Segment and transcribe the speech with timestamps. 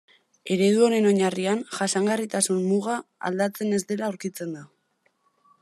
[0.53, 2.97] Eredu honen oinarrian jasangarritasun muga
[3.31, 4.69] aldatzen ez dela aurkitzen da.